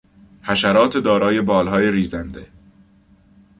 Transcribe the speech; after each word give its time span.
حشرات 0.43 0.97
دارای 0.97 1.41
بالهای 1.41 1.91
ریزنده 1.91 2.47